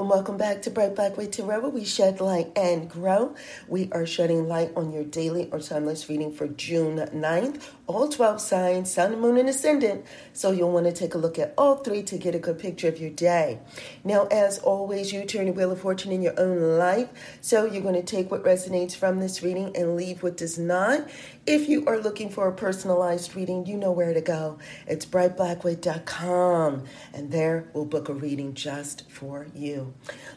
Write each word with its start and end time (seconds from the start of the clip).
Welcome, 0.00 0.16
welcome 0.16 0.36
back 0.38 0.62
to 0.62 0.70
Bright 0.70 0.94
Black 0.94 1.18
Way 1.18 1.26
Tarot, 1.26 1.60
where 1.60 1.68
we 1.68 1.84
shed 1.84 2.22
light 2.22 2.50
and 2.56 2.88
grow. 2.88 3.34
We 3.68 3.90
are 3.92 4.06
shedding 4.06 4.48
light 4.48 4.72
on 4.74 4.94
your 4.94 5.04
daily 5.04 5.50
or 5.52 5.60
timeless 5.60 6.08
reading 6.08 6.32
for 6.32 6.48
June 6.48 6.96
9th, 6.96 7.68
all 7.86 8.08
12 8.08 8.40
signs, 8.40 8.90
sun, 8.90 9.20
moon, 9.20 9.36
and 9.36 9.50
ascendant. 9.50 10.06
So 10.32 10.52
you'll 10.52 10.72
want 10.72 10.86
to 10.86 10.92
take 10.92 11.12
a 11.12 11.18
look 11.18 11.38
at 11.38 11.52
all 11.58 11.76
three 11.76 12.02
to 12.04 12.16
get 12.16 12.34
a 12.34 12.38
good 12.38 12.58
picture 12.58 12.88
of 12.88 12.98
your 12.98 13.10
day. 13.10 13.58
Now, 14.02 14.24
as 14.28 14.58
always, 14.60 15.12
you 15.12 15.26
turn 15.26 15.44
the 15.44 15.52
wheel 15.52 15.70
of 15.70 15.82
fortune 15.82 16.12
in 16.12 16.22
your 16.22 16.40
own 16.40 16.78
life. 16.78 17.10
So 17.42 17.66
you're 17.66 17.82
going 17.82 17.94
to 17.94 18.02
take 18.02 18.30
what 18.30 18.42
resonates 18.42 18.96
from 18.96 19.18
this 19.18 19.42
reading 19.42 19.76
and 19.76 19.96
leave 19.96 20.22
what 20.22 20.38
does 20.38 20.58
not. 20.58 21.10
If 21.50 21.68
you 21.68 21.84
are 21.86 21.98
looking 21.98 22.30
for 22.30 22.46
a 22.46 22.52
personalized 22.52 23.34
reading, 23.34 23.66
you 23.66 23.76
know 23.76 23.90
where 23.90 24.14
to 24.14 24.20
go. 24.20 24.58
It's 24.86 25.04
brightblackway.com, 25.04 26.84
and 27.12 27.32
there 27.32 27.68
we'll 27.74 27.86
book 27.86 28.08
a 28.08 28.14
reading 28.14 28.54
just 28.54 29.10
for 29.10 29.48
you. 29.52 29.92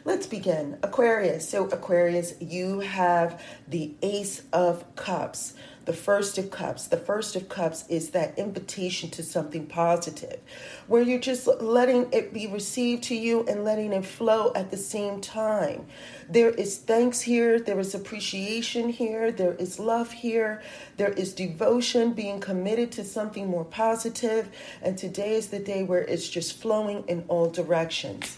Let's 0.06 0.26
begin. 0.26 0.80
Aquarius. 0.82 1.48
So, 1.48 1.66
Aquarius, 1.66 2.34
you 2.40 2.80
have 2.80 3.40
the 3.68 3.94
Ace 4.02 4.42
of 4.52 4.96
Cups 4.96 5.54
the 5.86 5.94
First 5.94 6.38
of 6.38 6.50
Cups. 6.50 6.88
The 6.88 6.98
First 6.98 7.36
of 7.36 7.50
Cups 7.50 7.86
is 7.90 8.12
that 8.12 8.38
invitation 8.38 9.10
to 9.12 9.24
something 9.24 9.66
positive 9.66 10.40
where 10.88 11.02
you're 11.02 11.20
just 11.20 11.48
letting 11.62 12.12
it 12.12 12.34
be 12.34 12.48
received 12.48 13.04
to 13.04 13.16
you 13.16 13.46
and 13.48 13.64
letting 13.64 13.94
it 13.94 14.06
flow 14.06 14.52
at 14.56 14.72
the 14.72 14.78
same 14.78 15.20
time. 15.22 15.86
There 16.30 16.52
is 16.52 16.78
thanks 16.78 17.22
here, 17.22 17.60
there 17.60 17.80
is 17.80 17.94
appreciation 17.94 18.90
here, 18.90 19.32
there 19.32 19.54
is 19.54 19.80
love 19.80 20.12
here, 20.12 20.62
there 20.98 21.12
is 21.12 21.34
devotion, 21.34 22.14
being 22.14 22.40
committed 22.40 22.92
to 22.94 23.04
something 23.04 23.48
more 23.48 23.66
positive, 23.66 24.50
and 24.82 24.98
today 24.98 25.36
is 25.36 25.48
the 25.48 25.60
day 25.60 25.84
where 25.84 26.04
it's 26.04 26.30
just 26.30 26.62
flowing 26.62 27.04
in 27.08 27.26
all 27.28 27.50
directions. 27.50 28.38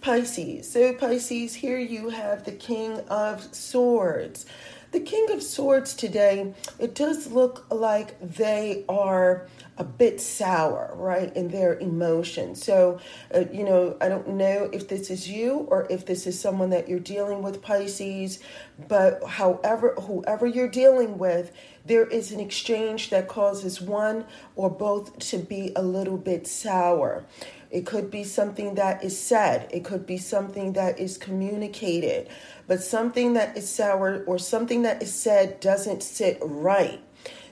Pisces. 0.00 0.70
So, 0.70 0.94
Pisces, 0.94 1.54
here 1.54 1.78
you 1.78 2.08
have 2.08 2.44
the 2.44 2.52
King 2.52 3.00
of 3.08 3.54
Swords. 3.54 4.46
The 4.92 5.00
King 5.00 5.30
of 5.30 5.40
Swords 5.40 5.94
today, 5.94 6.52
it 6.80 6.96
does 6.96 7.30
look 7.30 7.64
like 7.70 8.18
they 8.20 8.84
are 8.88 9.46
a 9.78 9.84
bit 9.84 10.20
sour, 10.20 10.92
right, 10.96 11.34
in 11.36 11.48
their 11.48 11.78
emotions. 11.78 12.64
So, 12.64 12.98
uh, 13.32 13.44
you 13.52 13.62
know, 13.62 13.96
I 14.00 14.08
don't 14.08 14.30
know 14.30 14.68
if 14.72 14.88
this 14.88 15.08
is 15.08 15.28
you 15.28 15.68
or 15.70 15.86
if 15.88 16.06
this 16.06 16.26
is 16.26 16.40
someone 16.40 16.70
that 16.70 16.88
you're 16.88 16.98
dealing 16.98 17.40
with, 17.40 17.62
Pisces, 17.62 18.40
but 18.88 19.22
however, 19.24 19.94
whoever 19.94 20.46
you're 20.46 20.68
dealing 20.68 21.18
with, 21.18 21.52
there 21.84 22.06
is 22.06 22.32
an 22.32 22.40
exchange 22.40 23.10
that 23.10 23.28
causes 23.28 23.80
one 23.80 24.24
or 24.56 24.68
both 24.68 25.18
to 25.30 25.38
be 25.38 25.72
a 25.76 25.82
little 25.82 26.18
bit 26.18 26.48
sour. 26.48 27.24
It 27.70 27.86
could 27.86 28.10
be 28.10 28.24
something 28.24 28.74
that 28.74 29.04
is 29.04 29.18
said, 29.18 29.68
it 29.72 29.84
could 29.84 30.04
be 30.04 30.18
something 30.18 30.72
that 30.72 30.98
is 30.98 31.16
communicated, 31.16 32.28
but 32.66 32.82
something 32.82 33.34
that 33.34 33.56
is 33.56 33.68
sour 33.68 34.24
or 34.26 34.38
something 34.38 34.82
that 34.82 35.02
is 35.02 35.12
said 35.14 35.60
doesn't 35.60 36.02
sit 36.02 36.38
right. 36.40 37.00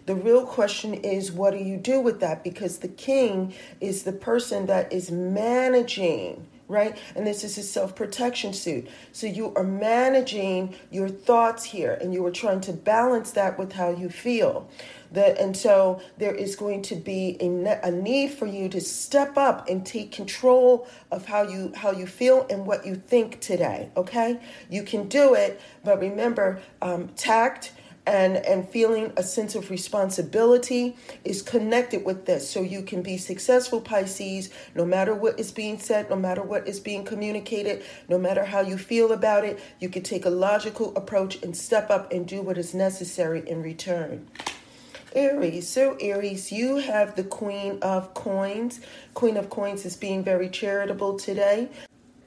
The 0.07 0.17
real 0.17 0.47
question 0.47 0.95
is, 0.95 1.31
what 1.31 1.53
do 1.53 1.59
you 1.59 1.77
do 1.77 2.01
with 2.01 2.21
that? 2.21 2.43
Because 2.43 2.79
the 2.79 2.89
king 2.89 3.55
is 3.81 4.03
the 4.03 4.13
person 4.13 4.67
that 4.67 4.93
is 4.93 5.11
managing 5.11 6.47
right? 6.69 6.99
And 7.17 7.27
this 7.27 7.43
is 7.43 7.59
a 7.59 7.63
self 7.63 7.97
protection 7.97 8.53
suit. 8.53 8.89
So 9.13 9.27
you 9.27 9.53
are 9.55 9.65
managing 9.65 10.75
your 10.91 11.09
thoughts 11.09 11.65
here 11.65 11.99
and 12.01 12.13
you 12.13 12.25
are 12.27 12.31
trying 12.31 12.61
to 12.63 12.73
balance 12.73 13.33
that 13.33 13.59
with 13.59 13.73
how 13.73 13.91
you 13.91 14.11
feel. 14.11 14.71
That, 15.11 15.39
and 15.39 15.57
so 15.57 16.03
there 16.19 16.35
is 16.35 16.55
going 16.55 16.83
to 16.83 16.95
be 16.95 17.39
a, 17.41 17.81
a 17.83 17.91
need 17.91 18.33
for 18.33 18.45
you 18.45 18.69
to 18.69 18.81
step 18.81 19.39
up 19.39 19.67
and 19.67 19.85
take 19.85 20.13
control 20.13 20.87
of 21.11 21.25
how 21.25 21.43
you 21.45 21.73
how 21.75 21.93
you 21.93 22.07
feel 22.07 22.47
and 22.51 22.67
what 22.67 22.85
you 22.85 22.95
think 22.95 23.41
today 23.41 23.89
okay 23.97 24.39
you 24.69 24.83
can 24.83 25.09
do 25.09 25.33
it 25.33 25.63
but 25.83 25.99
remember 25.99 26.61
um, 26.83 27.09
tact 27.17 27.73
and 28.09 28.39
and 28.39 28.67
feeling 28.71 29.13
a 29.19 29.23
sense 29.23 29.55
of 29.55 29.71
responsibility 29.71 30.97
is 31.25 31.43
connected 31.43 32.07
with 32.07 32.25
this 32.25 32.49
so 32.49 32.63
you 32.63 32.81
can 32.81 33.03
be 33.03 33.19
successful 33.19 33.83
pisces 33.83 34.49
no 34.75 34.87
matter 34.87 35.15
what 35.15 35.39
is 35.39 35.53
being 35.53 35.79
said 35.79 36.09
no 36.09 36.17
matter 36.17 36.43
what 36.43 36.67
is 36.67 36.81
being 36.81 37.05
communicated 37.05 37.85
no 38.09 38.17
matter 38.17 38.47
how 38.47 38.63
you 38.63 38.79
feel 38.79 39.13
about 39.13 39.45
it 39.45 39.61
you 39.79 39.91
can 39.91 40.03
take 40.03 40.25
a 40.25 40.31
logical 40.31 40.97
approach 40.97 41.43
and 41.43 41.55
step 41.55 41.91
up 41.91 42.11
and 42.11 42.27
do 42.27 42.41
what 42.41 42.57
is 42.57 42.75
necessary 42.75 43.47
in 43.47 43.63
return 43.63 44.27
Aries. 45.15 45.67
So, 45.67 45.97
Aries, 46.01 46.53
you 46.53 46.77
have 46.77 47.17
the 47.17 47.25
Queen 47.25 47.79
of 47.81 48.13
Coins. 48.13 48.81
Queen 49.15 49.39
of 49.39 49.49
Coins 49.49 49.87
is 49.87 49.97
being 49.97 50.23
very 50.23 50.51
charitable 50.51 51.19
today 51.19 51.71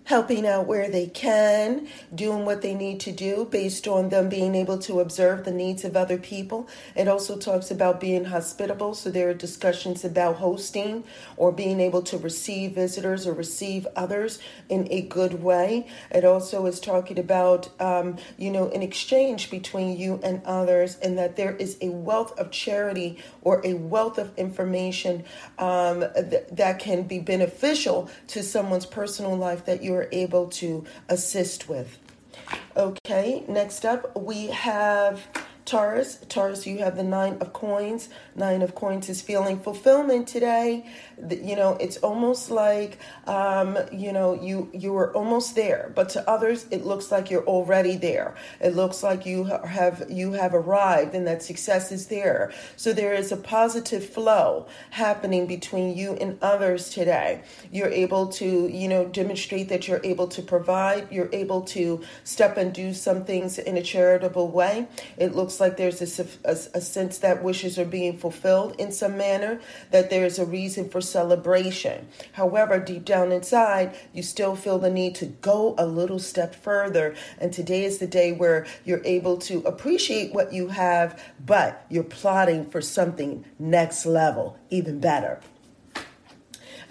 helping 0.06 0.48
out 0.48 0.68
where 0.68 0.90
they 0.90 1.08
can, 1.08 1.88
doing 2.14 2.44
what 2.44 2.62
they 2.62 2.74
need 2.74 3.00
to 3.00 3.12
do 3.12 3.48
based 3.50 3.88
on 3.88 4.10
them 4.10 4.30
being 4.30 4.56
able 4.56 4.78
to 4.78 5.00
observe 5.00 5.46
the 5.46 5.52
needs 5.52 5.84
of 5.84 5.96
other 5.96 6.18
people. 6.18 6.68
It 6.96 7.08
also 7.08 7.38
talks 7.38 7.72
about 7.72 8.00
being 8.00 8.26
hospitable, 8.26 8.94
so 8.96 9.10
there 9.10 9.30
are 9.30 9.34
discussions 9.34 10.04
about 10.04 10.38
hosting 10.38 11.04
or 11.38 11.52
being 11.52 11.80
able 11.80 12.02
to 12.04 12.18
receive 12.18 12.74
visitors 12.74 13.28
or 13.28 13.34
receive 13.34 13.88
others 13.96 14.40
in 14.70 14.88
a 14.92 15.02
good 15.02 15.42
way. 15.42 15.88
It 16.10 16.26
also 16.26 16.66
is 16.66 16.80
talking 16.80 17.20
about, 17.20 17.70
um, 17.80 18.18
you 18.38 18.52
know, 18.52 18.70
an 18.70 18.82
exchange 18.82 19.52
between 19.52 19.98
you 19.98 20.20
and 20.24 20.42
others, 20.46 20.98
and 20.98 21.18
that 21.18 21.36
there 21.36 21.56
is 21.56 21.78
a 21.82 21.90
wealth 21.90 22.38
of 22.40 22.52
charity 22.52 23.20
or 23.42 23.62
a 23.64 23.74
wealth 23.76 24.18
of 24.18 24.38
information 24.38 25.24
um, 25.60 26.04
th- 26.14 26.48
that 26.52 26.80
can 26.80 27.04
be 27.04 27.20
beneficial 27.20 28.10
to 28.28 28.44
someone's 28.44 28.86
personal 28.86 29.36
life 29.36 29.66
that 29.66 29.84
you're 29.92 30.10
able 30.12 30.48
to 30.48 30.86
assist 31.10 31.70
with. 31.70 32.00
Okay, 32.76 33.44
next 33.48 33.86
up 33.86 34.16
we 34.18 34.48
have 34.48 35.28
Taurus. 35.66 36.18
Taurus, 36.28 36.66
you 36.66 36.80
have 36.80 36.96
the 36.96 37.04
nine 37.04 37.38
of 37.40 37.54
coins. 37.54 38.10
Nine 38.36 38.62
of 38.62 38.76
coins 38.76 39.10
is 39.10 39.22
feeling 39.22 39.60
fulfillment 39.60 40.28
today. 40.28 40.86
You 41.30 41.56
know, 41.56 41.78
it's 41.80 41.98
almost 41.98 42.50
like, 42.50 42.98
um, 43.28 43.78
you 43.92 44.12
know, 44.12 44.34
you 44.34 44.70
you 44.74 44.92
were 44.92 45.14
almost 45.16 45.56
there, 45.56 45.92
but 45.96 46.10
to 46.10 46.30
others, 46.30 46.66
it 46.72 46.84
looks 46.84 47.12
like 47.12 47.30
you're 47.30 47.46
already 47.46 47.96
there. 47.96 48.36
It 48.60 48.76
looks 48.76 49.04
like 49.04 49.26
you 49.26 49.46
have 49.46 50.06
you 50.10 50.34
have 50.34 50.54
arrived, 50.54 51.14
and 51.14 51.28
that 51.28 51.44
success 51.44 51.92
is 51.92 52.08
there. 52.08 52.52
So 52.76 52.92
there 52.92 53.14
is 53.14 53.32
a 53.32 53.38
positive 53.38 54.04
flow 54.08 54.68
happening 54.90 55.46
between 55.46 55.96
you 55.96 56.14
and 56.14 56.38
others 56.42 56.90
today. 56.90 57.44
You're 57.72 57.90
able 57.90 58.28
to, 58.30 58.68
you 58.68 58.88
know, 58.88 59.06
demonstrate 59.06 59.70
that 59.70 59.88
you're 59.88 60.02
able 60.04 60.28
to 60.30 60.42
provide. 60.42 61.12
You're 61.12 61.30
able 61.32 61.62
to 61.62 62.02
step 62.24 62.58
and 62.58 62.74
do 62.74 62.94
some 62.94 63.24
things 63.26 63.60
in 63.60 63.78
a 63.78 63.84
charitable 63.84 64.50
way. 64.50 64.88
It 65.18 65.36
looks 65.36 65.61
like 65.62 65.78
there's 65.78 66.20
a, 66.20 66.26
a, 66.44 66.52
a 66.52 66.82
sense 66.82 67.20
that 67.20 67.42
wishes 67.42 67.80
are 67.80 67.86
being 67.86 68.18
fulfilled 68.18 68.76
in 68.78 68.92
some 68.92 69.16
manner, 69.16 69.62
that 69.92 70.10
there 70.10 70.26
is 70.26 70.38
a 70.38 70.46
reason 70.46 70.90
for 70.90 71.00
celebration. 71.00 72.10
However, 72.34 72.80
deep 72.80 73.06
down 73.06 73.32
inside, 73.32 73.96
you 74.14 74.24
still 74.24 74.58
feel 74.58 74.80
the 74.80 74.90
need 74.90 75.16
to 75.16 75.28
go 75.28 75.76
a 75.78 75.86
little 75.86 76.20
step 76.20 76.54
further. 76.54 77.16
And 77.40 77.54
today 77.54 77.86
is 77.86 78.00
the 78.00 78.08
day 78.08 78.34
where 78.34 78.66
you're 78.84 79.06
able 79.06 79.38
to 79.38 79.60
appreciate 79.60 80.34
what 80.34 80.52
you 80.52 80.68
have, 80.68 81.24
but 81.46 81.86
you're 81.90 82.04
plotting 82.04 82.70
for 82.70 82.82
something 82.82 83.46
next 83.58 84.06
level, 84.06 84.58
even 84.70 85.00
better. 85.00 85.40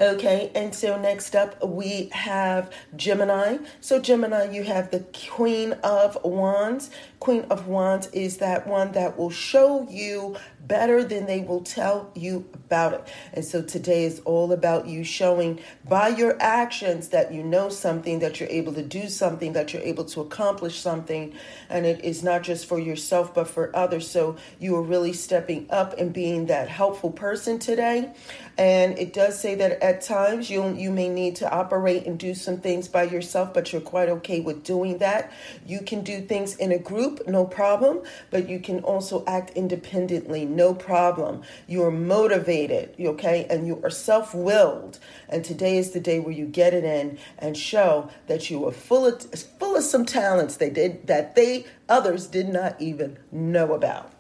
Okay, 0.01 0.51
and 0.55 0.75
so 0.75 0.99
next 0.99 1.37
up 1.37 1.63
we 1.63 2.09
have 2.13 2.73
Gemini. 2.97 3.59
So, 3.83 4.01
Gemini, 4.01 4.51
you 4.51 4.63
have 4.63 4.91
the 4.91 5.01
Queen 5.29 5.73
of 5.85 6.17
Wands. 6.25 6.91
Queen 7.19 7.45
of 7.51 7.67
Wands 7.67 8.07
is 8.07 8.39
that 8.39 8.67
one 8.67 8.93
that 8.93 9.19
will 9.19 9.29
show 9.29 9.87
you 9.91 10.37
better 10.67 11.03
than 11.03 11.27
they 11.27 11.41
will 11.41 11.63
tell 11.63 12.11
you 12.15 12.49
about 12.55 12.93
it. 12.95 13.09
And 13.33 13.45
so 13.45 13.63
today 13.63 14.05
is 14.05 14.21
all 14.25 14.53
about 14.53 14.87
you 14.87 15.05
showing 15.05 15.61
by 15.89 16.09
your 16.09 16.41
actions 16.41 17.09
that 17.09 17.33
you 17.33 17.43
know 17.43 17.69
something, 17.69 18.21
that 18.21 18.39
you're 18.39 18.49
able 18.49 18.73
to 18.75 18.83
do 18.83 19.09
something, 19.09 19.53
that 19.55 19.73
you're 19.73 19.83
able 19.83 20.05
to 20.07 20.21
accomplish 20.21 20.79
something. 20.79 21.35
And 21.69 21.87
it 21.87 22.05
is 22.05 22.23
not 22.23 22.43
just 22.43 22.67
for 22.67 22.79
yourself, 22.79 23.35
but 23.35 23.49
for 23.49 23.75
others. 23.75 24.09
So 24.09 24.37
you 24.59 24.77
are 24.77 24.83
really 24.83 25.13
stepping 25.13 25.67
up 25.71 25.99
and 25.99 26.13
being 26.13 26.47
that 26.47 26.69
helpful 26.69 27.11
person 27.11 27.59
today. 27.59 28.13
And 28.57 28.99
it 28.99 29.13
does 29.13 29.41
say 29.41 29.55
that 29.57 29.83
at 29.83 30.03
times 30.03 30.51
you 30.51 30.61
you 30.75 30.91
may 30.91 31.09
need 31.09 31.37
to 31.37 31.51
operate 31.51 32.07
and 32.07 32.19
do 32.19 32.35
some 32.35 32.59
things 32.59 32.89
by 32.89 33.05
yourself, 33.05 33.55
but 33.55 33.73
you're 33.73 33.81
quite 33.81 34.09
okay 34.09 34.41
with 34.41 34.63
doing 34.63 34.99
that. 34.99 35.33
You 35.67 35.81
can 35.81 36.03
do 36.03 36.21
things 36.21 36.57
in 36.57 36.73
a 36.73 36.79
group, 36.79 37.27
no 37.27 37.45
problem, 37.47 38.03
but 38.31 38.49
you 38.49 38.61
can 38.61 38.81
also 38.81 39.25
act 39.27 39.51
independently 39.57 40.45
no 40.57 40.75
problem. 40.75 41.43
You 41.67 41.85
are 41.85 41.91
motivated, 41.91 42.95
okay, 42.99 43.47
and 43.49 43.67
you 43.67 43.81
are 43.83 43.91
self 43.91 44.35
willed. 44.35 44.99
And 45.29 45.45
today 45.45 45.79
is 45.79 45.93
the 45.93 46.01
day 46.01 46.21
where 46.21 46.35
you 46.35 46.47
get 46.47 46.75
it 46.75 46.85
in 46.85 47.19
and 47.39 47.57
show 47.57 48.11
that 48.27 48.51
you 48.51 48.67
are 48.67 48.73
full 48.73 49.07
of, 49.07 49.23
full 49.23 49.77
of 49.77 49.85
some 49.85 50.05
talents 50.05 50.57
they 50.57 50.71
did 50.71 51.07
that 51.07 51.35
they 51.37 51.67
others 51.89 52.27
did 52.27 52.49
not 52.49 52.81
even 52.81 53.19
know 53.33 53.75
about. 53.75 54.13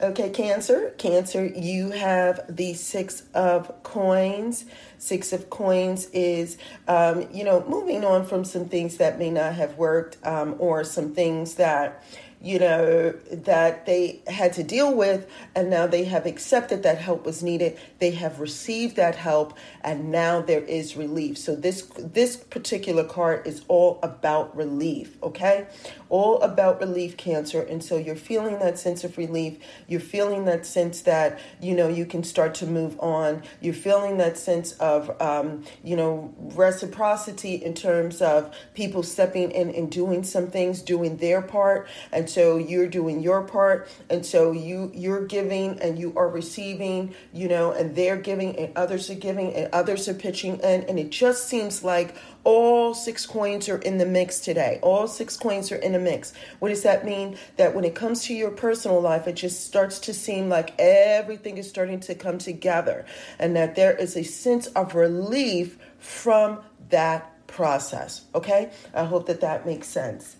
Okay, 0.00 0.28
Cancer. 0.30 0.92
Cancer, 0.98 1.46
you 1.46 1.90
have 1.92 2.44
the 2.48 2.74
Six 2.74 3.22
of 3.32 3.82
Coins. 3.84 4.64
Six 4.98 5.32
of 5.32 5.48
Coins 5.50 6.06
is, 6.12 6.58
um, 6.88 7.26
you 7.32 7.44
know, 7.44 7.64
moving 7.68 8.04
on 8.04 8.26
from 8.26 8.44
some 8.44 8.68
things 8.68 8.96
that 8.96 9.18
may 9.18 9.30
not 9.30 9.54
have 9.54 9.78
worked 9.78 10.18
um, 10.26 10.56
or 10.58 10.82
some 10.82 11.14
things 11.14 11.54
that 11.54 12.04
you 12.44 12.58
know, 12.58 13.12
that 13.32 13.86
they 13.86 14.20
had 14.26 14.52
to 14.52 14.62
deal 14.62 14.94
with, 14.94 15.26
and 15.54 15.70
now 15.70 15.86
they 15.86 16.04
have 16.04 16.26
accepted 16.26 16.82
that 16.82 16.98
help 16.98 17.24
was 17.24 17.42
needed. 17.42 17.78
They 18.00 18.10
have 18.10 18.38
received 18.38 18.96
that 18.96 19.16
help, 19.16 19.56
and 19.80 20.10
now 20.10 20.42
there 20.42 20.60
is 20.60 20.94
relief. 20.94 21.38
So 21.38 21.56
this 21.56 21.80
this 21.96 22.36
particular 22.36 23.02
card 23.02 23.46
is 23.46 23.62
all 23.66 23.98
about 24.02 24.54
relief. 24.54 25.16
Okay, 25.22 25.66
all 26.10 26.38
about 26.42 26.80
relief, 26.80 27.16
Cancer, 27.16 27.62
and 27.62 27.82
so 27.82 27.96
you're 27.96 28.14
feeling 28.14 28.58
that 28.58 28.78
sense 28.78 29.04
of 29.04 29.16
relief. 29.16 29.56
You're 29.88 30.00
feeling 30.00 30.44
that 30.44 30.66
sense 30.66 31.00
that 31.02 31.40
you 31.62 31.74
know 31.74 31.88
you 31.88 32.04
can 32.04 32.22
start 32.22 32.54
to 32.56 32.66
move 32.66 33.00
on. 33.00 33.42
You're 33.62 33.72
feeling 33.72 34.18
that 34.18 34.36
sense 34.36 34.72
of 34.72 35.18
um, 35.18 35.64
you 35.82 35.96
know 35.96 36.34
reciprocity 36.38 37.54
in 37.54 37.72
terms 37.72 38.20
of 38.20 38.54
people 38.74 39.02
stepping 39.02 39.50
in 39.50 39.70
and 39.70 39.90
doing 39.90 40.24
some 40.24 40.48
things, 40.48 40.82
doing 40.82 41.16
their 41.16 41.40
part, 41.40 41.88
and 42.12 42.28
so 42.34 42.56
you're 42.56 42.88
doing 42.88 43.20
your 43.20 43.42
part 43.42 43.88
and 44.10 44.26
so 44.26 44.52
you 44.52 44.90
you're 44.94 45.24
giving 45.26 45.80
and 45.80 45.98
you 45.98 46.12
are 46.16 46.28
receiving 46.28 47.14
you 47.32 47.48
know 47.48 47.72
and 47.72 47.94
they're 47.94 48.16
giving 48.16 48.56
and 48.58 48.76
others 48.76 49.08
are 49.08 49.14
giving 49.14 49.54
and 49.54 49.72
others 49.72 50.08
are 50.08 50.14
pitching 50.14 50.56
in 50.56 50.82
and 50.82 50.98
it 50.98 51.10
just 51.10 51.48
seems 51.48 51.84
like 51.84 52.16
all 52.44 52.92
six 52.92 53.24
coins 53.24 53.68
are 53.70 53.78
in 53.78 53.96
the 53.98 54.06
mix 54.06 54.38
today. 54.40 54.78
All 54.82 55.08
six 55.08 55.36
coins 55.36 55.72
are 55.72 55.76
in 55.76 55.92
the 55.92 55.98
mix. 55.98 56.34
What 56.58 56.68
does 56.68 56.82
that 56.82 57.04
mean? 57.04 57.38
That 57.56 57.74
when 57.74 57.84
it 57.84 57.94
comes 57.94 58.24
to 58.24 58.34
your 58.34 58.50
personal 58.50 59.00
life, 59.00 59.26
it 59.26 59.34
just 59.34 59.64
starts 59.64 59.98
to 60.00 60.14
seem 60.14 60.50
like 60.50 60.74
everything 60.78 61.56
is 61.56 61.68
starting 61.68 62.00
to 62.00 62.14
come 62.14 62.38
together 62.38 63.06
and 63.38 63.56
that 63.56 63.74
there 63.74 63.96
is 63.96 64.16
a 64.16 64.22
sense 64.22 64.66
of 64.68 64.94
relief 64.94 65.78
from 65.98 66.60
that 66.90 67.46
process. 67.46 68.26
Okay? 68.34 68.70
I 68.92 69.04
hope 69.04 69.26
that 69.26 69.40
that 69.40 69.64
makes 69.64 69.88
sense. 69.88 70.36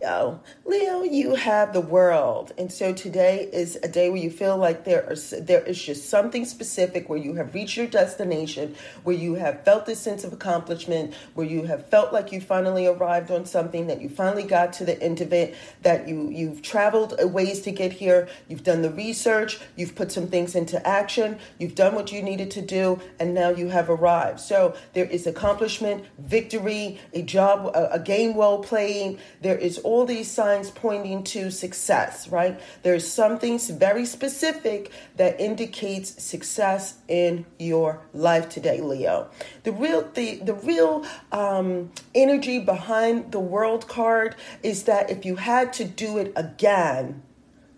Leo. 0.00 0.40
Leo, 0.64 1.02
you 1.02 1.34
have 1.34 1.72
the 1.72 1.80
world. 1.80 2.52
And 2.58 2.70
so 2.70 2.92
today 2.92 3.48
is 3.52 3.76
a 3.82 3.88
day 3.88 4.10
where 4.10 4.20
you 4.20 4.30
feel 4.30 4.56
like 4.56 4.84
there 4.84 5.10
is 5.10 5.30
there 5.40 5.62
is 5.62 5.82
just 5.82 6.10
something 6.10 6.44
specific 6.44 7.08
where 7.08 7.18
you 7.18 7.34
have 7.34 7.54
reached 7.54 7.76
your 7.76 7.86
destination, 7.86 8.74
where 9.04 9.16
you 9.16 9.34
have 9.34 9.64
felt 9.64 9.86
this 9.86 10.00
sense 10.00 10.24
of 10.24 10.32
accomplishment, 10.32 11.14
where 11.34 11.46
you 11.46 11.64
have 11.64 11.88
felt 11.88 12.12
like 12.12 12.32
you 12.32 12.40
finally 12.40 12.86
arrived 12.86 13.30
on 13.30 13.46
something, 13.46 13.86
that 13.86 14.02
you 14.02 14.08
finally 14.08 14.42
got 14.42 14.72
to 14.74 14.84
the 14.84 15.00
end 15.02 15.20
of 15.20 15.32
it, 15.32 15.54
that 15.82 16.06
you 16.06 16.28
you've 16.30 16.62
traveled 16.62 17.14
a 17.18 17.26
ways 17.26 17.62
to 17.62 17.70
get 17.70 17.92
here, 17.92 18.28
you've 18.48 18.64
done 18.64 18.82
the 18.82 18.90
research, 18.90 19.58
you've 19.76 19.94
put 19.94 20.12
some 20.12 20.26
things 20.26 20.54
into 20.54 20.84
action, 20.86 21.38
you've 21.58 21.74
done 21.74 21.94
what 21.94 22.12
you 22.12 22.22
needed 22.22 22.50
to 22.50 22.60
do, 22.60 23.00
and 23.18 23.32
now 23.32 23.48
you 23.48 23.68
have 23.68 23.88
arrived. 23.88 24.40
So 24.40 24.74
there 24.92 25.06
is 25.06 25.26
accomplishment, 25.26 26.04
victory, 26.18 27.00
a 27.14 27.22
job, 27.22 27.74
a, 27.74 27.92
a 27.92 27.98
game 27.98 28.34
well 28.34 28.58
played. 28.58 29.18
There 29.40 29.56
is 29.56 29.78
all 29.86 30.04
these 30.04 30.28
signs 30.28 30.70
pointing 30.70 31.22
to 31.22 31.50
success, 31.50 32.28
right? 32.28 32.60
There's 32.82 33.06
something 33.06 33.58
very 33.58 34.04
specific 34.04 34.90
that 35.16 35.40
indicates 35.40 36.22
success 36.22 36.94
in 37.06 37.46
your 37.58 38.00
life 38.12 38.48
today, 38.48 38.80
Leo. 38.80 39.28
The 39.62 39.72
real 39.72 40.02
the 40.14 40.36
the 40.36 40.54
real 40.54 41.06
um, 41.30 41.92
energy 42.14 42.58
behind 42.58 43.30
the 43.30 43.38
world 43.38 43.86
card 43.86 44.34
is 44.62 44.82
that 44.84 45.08
if 45.08 45.24
you 45.24 45.36
had 45.36 45.72
to 45.74 45.84
do 45.84 46.18
it 46.18 46.32
again, 46.34 47.22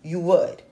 you 0.01 0.19
would. 0.19 0.63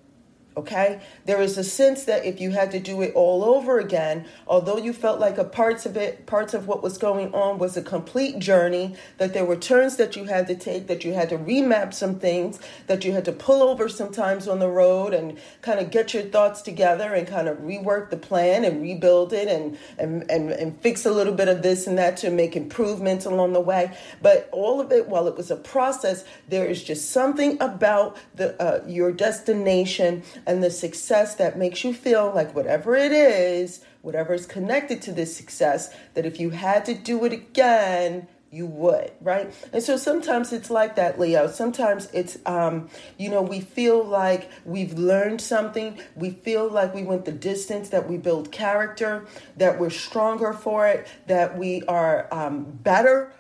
Okay? 0.58 1.00
There 1.26 1.40
is 1.40 1.58
a 1.58 1.64
sense 1.64 2.06
that 2.06 2.26
if 2.26 2.42
you 2.42 2.50
had 2.50 2.72
to 2.72 2.80
do 2.80 3.02
it 3.04 3.14
all 3.14 3.44
over 3.44 3.80
again, 3.80 4.26
although 4.48 4.78
you 4.78 4.92
felt 4.92 5.20
like 5.20 5.38
a 5.38 5.44
parts 5.44 5.86
of 5.86 5.96
it, 5.96 6.26
parts 6.26 6.56
of 6.56 6.68
what 6.68 6.82
was 6.82 6.98
going 6.98 7.34
on 7.34 7.60
was 7.60 7.78
a 7.78 7.82
complete 7.84 8.40
journey, 8.40 8.96
that 9.20 9.34
there 9.34 9.46
were 9.46 9.56
turns 9.56 9.98
that 9.98 10.16
you 10.16 10.24
had 10.26 10.48
to 10.48 10.56
take, 10.56 10.88
that 10.88 11.06
you 11.06 11.14
had 11.14 11.30
to 11.30 11.38
remap 11.38 11.94
some 11.94 12.20
things, 12.20 12.60
that 12.88 13.06
you 13.06 13.12
had 13.12 13.24
to 13.26 13.32
pull 13.32 13.62
over 13.62 13.88
sometimes 13.88 14.48
on 14.48 14.58
the 14.58 14.68
road 14.68 15.14
and 15.14 15.38
kind 15.62 15.80
of 15.80 15.92
get 15.92 16.14
your 16.14 16.24
thoughts 16.24 16.64
together 16.64 17.14
and 17.14 17.28
kind 17.28 17.48
of 17.48 17.58
rework 17.60 18.10
the 18.10 18.18
plan 18.18 18.66
and 18.66 18.82
rebuild 18.82 19.34
it 19.34 19.48
and 19.48 19.78
and, 20.00 20.30
and, 20.32 20.52
and 20.52 20.80
fix 20.82 21.06
a 21.06 21.12
little 21.12 21.34
bit 21.34 21.48
of 21.48 21.62
this 21.62 21.86
and 21.86 21.98
that 21.98 22.18
to 22.18 22.32
make 22.32 22.56
improvements 22.56 23.26
along 23.26 23.54
the 23.54 23.62
way. 23.62 23.92
But 24.22 24.50
all 24.52 24.82
of 24.82 24.92
it, 24.92 25.08
while 25.08 25.28
it 25.28 25.38
was 25.38 25.52
a 25.52 25.56
process, 25.56 26.24
there 26.48 26.66
is 26.66 26.84
just 26.84 27.12
something 27.12 27.62
about 27.62 28.18
the 28.36 28.60
uh, 28.62 28.84
your 28.88 29.12
destination 29.12 30.24
and 30.48 30.64
the 30.64 30.72
success 30.72 31.36
that 31.36 31.58
makes 31.58 31.84
you 31.84 31.94
feel 31.94 32.32
like 32.34 32.56
whatever 32.56 32.96
it 32.96 33.12
is, 33.12 33.84
whatever 34.02 34.34
is 34.34 34.46
connected 34.46 35.02
to 35.04 35.12
this 35.12 35.36
success, 35.36 35.94
that 36.14 36.26
if 36.26 36.40
you 36.40 36.50
had 36.52 36.86
to 36.86 36.94
do 36.96 37.26
it 37.26 37.34
again, 37.34 38.28
you 38.50 38.66
would 38.66 39.12
right? 39.20 39.54
And 39.74 39.84
so 39.84 39.98
sometimes 39.98 40.54
it's 40.54 40.70
like 40.70 40.96
that 40.96 41.20
leo. 41.20 41.48
Sometimes 41.48 42.10
it's 42.14 42.38
um 42.46 42.90
you 43.18 43.30
know 43.30 43.42
we 43.42 43.60
feel 43.60 44.02
like 44.04 44.50
we've 44.64 44.94
learned 44.94 45.42
something. 45.42 46.00
We 46.16 46.32
feel 46.32 46.70
like 46.70 46.96
we 46.96 47.04
went 47.04 47.26
the 47.26 47.34
distance 47.34 47.90
that 47.90 48.10
we 48.10 48.18
build 48.18 48.52
character 48.54 49.26
that 49.58 49.78
we're 49.80 49.90
stronger 49.90 50.54
for 50.54 50.88
it 50.88 51.08
that 51.28 51.58
we 51.58 51.84
are 51.84 52.28
um, 52.32 52.64
better 52.64 53.34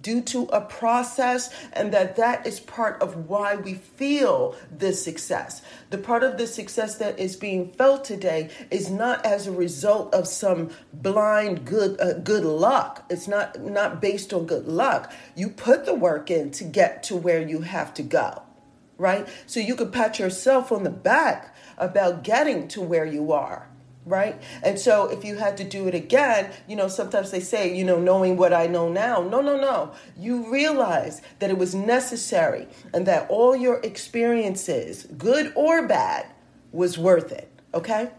due 0.00 0.20
to 0.20 0.44
a 0.44 0.60
process 0.60 1.50
and 1.72 1.92
that 1.92 2.16
that 2.16 2.46
is 2.46 2.60
part 2.60 3.00
of 3.00 3.28
why 3.28 3.56
we 3.56 3.74
feel 3.74 4.54
this 4.70 5.02
success. 5.02 5.62
The 5.90 5.98
part 5.98 6.22
of 6.22 6.38
the 6.38 6.46
success 6.46 6.96
that 6.98 7.18
is 7.18 7.36
being 7.36 7.72
felt 7.72 8.04
today 8.04 8.50
is 8.70 8.90
not 8.90 9.24
as 9.24 9.46
a 9.46 9.52
result 9.52 10.12
of 10.14 10.26
some 10.26 10.70
blind 10.92 11.64
good 11.64 12.00
uh, 12.00 12.14
good 12.14 12.44
luck. 12.44 13.04
It's 13.10 13.28
not 13.28 13.60
not 13.60 14.00
based 14.00 14.32
on 14.32 14.46
good 14.46 14.66
luck. 14.66 15.12
You 15.34 15.48
put 15.48 15.86
the 15.86 15.94
work 15.94 16.30
in 16.30 16.50
to 16.52 16.64
get 16.64 17.02
to 17.04 17.16
where 17.16 17.40
you 17.40 17.60
have 17.62 17.94
to 17.94 18.02
go 18.02 18.42
right? 18.98 19.28
So 19.46 19.60
you 19.60 19.74
could 19.74 19.92
pat 19.92 20.18
yourself 20.18 20.72
on 20.72 20.82
the 20.82 20.90
back 20.90 21.54
about 21.76 22.24
getting 22.24 22.66
to 22.68 22.80
where 22.80 23.04
you 23.04 23.30
are 23.30 23.68
right? 24.06 24.40
And 24.62 24.78
so 24.78 25.10
if 25.10 25.24
you 25.24 25.36
had 25.36 25.56
to 25.58 25.64
do 25.64 25.88
it 25.88 25.94
again, 25.94 26.50
you 26.68 26.76
know, 26.76 26.88
sometimes 26.88 27.32
they 27.32 27.40
say, 27.40 27.76
you 27.76 27.84
know, 27.84 27.98
knowing 27.98 28.36
what 28.36 28.54
I 28.54 28.68
know 28.68 28.88
now. 28.88 29.20
No, 29.20 29.40
no, 29.42 29.60
no. 29.60 29.92
You 30.16 30.50
realize 30.50 31.20
that 31.40 31.50
it 31.50 31.58
was 31.58 31.74
necessary 31.74 32.68
and 32.94 33.06
that 33.06 33.28
all 33.28 33.54
your 33.54 33.80
experiences, 33.80 35.06
good 35.18 35.52
or 35.56 35.86
bad, 35.86 36.26
was 36.72 36.96
worth 36.96 37.32
it, 37.32 37.50
okay? 37.74 38.10